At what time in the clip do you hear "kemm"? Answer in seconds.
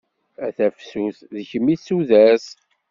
1.49-1.67